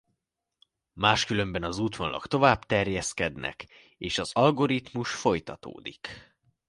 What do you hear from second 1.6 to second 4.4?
az útvonalak tovább terjeszkednek és az